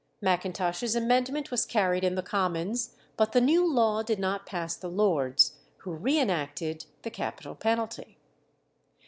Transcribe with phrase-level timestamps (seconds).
[0.19, 4.89] Macintosh's amendment was carried in the Commons, but the new law did not pass the
[4.89, 8.17] Lords, who re enacted the capital penalty.